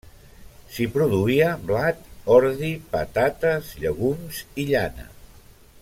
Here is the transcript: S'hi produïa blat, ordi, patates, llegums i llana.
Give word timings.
S'hi 0.75 0.85
produïa 0.93 1.49
blat, 1.71 2.01
ordi, 2.37 2.71
patates, 2.95 3.71
llegums 3.85 4.41
i 4.65 4.67
llana. 4.73 5.07